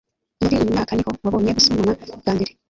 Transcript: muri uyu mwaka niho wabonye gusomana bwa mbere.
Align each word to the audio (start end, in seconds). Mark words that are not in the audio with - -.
muri 0.41 0.53
uyu 0.59 0.71
mwaka 0.71 0.91
niho 0.93 1.09
wabonye 1.23 1.51
gusomana 1.57 1.93
bwa 2.19 2.31
mbere. 2.35 2.51